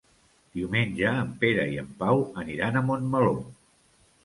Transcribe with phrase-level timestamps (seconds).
[0.59, 3.39] Diumenge en Pere i en Pau aniran a Montmeló.